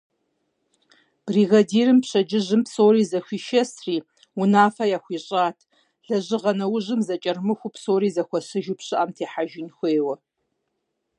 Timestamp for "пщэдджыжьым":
2.03-2.61